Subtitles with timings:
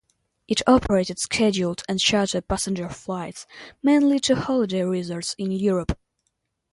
[0.47, 3.45] It operated scheduled and charter passenger flights,
[3.83, 5.95] mainly to holiday resorts in Europe.